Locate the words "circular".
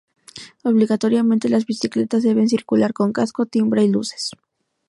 2.49-2.91